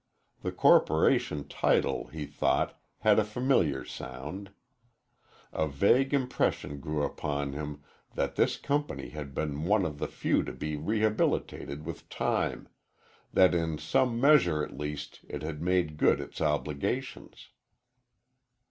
The 0.41 0.51
corporation 0.51 1.47
title, 1.47 2.07
he 2.07 2.25
thought, 2.25 2.75
had 3.01 3.19
a 3.19 3.23
familiar 3.23 3.85
sound. 3.85 4.49
A 5.53 5.67
vague 5.67 6.11
impression 6.11 6.79
grew 6.79 7.03
upon 7.03 7.53
him 7.53 7.83
that 8.15 8.35
this 8.35 8.57
company 8.57 9.09
had 9.09 9.35
been 9.35 9.63
one 9.65 9.85
of 9.85 9.99
the 9.99 10.07
few 10.07 10.41
to 10.41 10.53
be 10.53 10.75
rehabilitated 10.75 11.85
with 11.85 12.09
time; 12.09 12.67
that 13.31 13.53
in 13.53 13.77
some 13.77 14.19
measure 14.19 14.63
at 14.63 14.75
least 14.75 15.19
it 15.29 15.43
had 15.43 15.61
made 15.61 15.97
good 15.97 16.19
its 16.19 16.41
obligations. 16.41 17.49